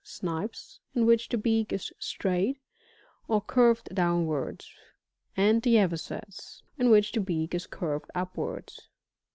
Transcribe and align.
Snipes 0.03 0.79
in 0.95 1.05
which 1.05 1.29
the 1.29 1.37
beak 1.37 1.71
is 1.71 1.93
straight, 1.99 2.57
or 3.27 3.39
curved 3.39 3.93
downwards; 3.93 4.73
and 5.37 5.61
the 5.61 5.75
Avosets 5.77 6.63
in 6.79 6.89
which 6.89 7.11
the 7.11 7.19
beak 7.21 7.53
is 7.53 7.67
curved 7.67 8.09
upwards. 8.15 8.89